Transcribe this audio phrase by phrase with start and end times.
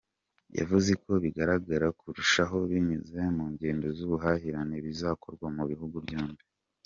[0.59, 6.43] Yavuze ko bizagaragara kurushaho binyuze mu ngendo z’ubuhahirane bizakorwa mu bihugu byombi.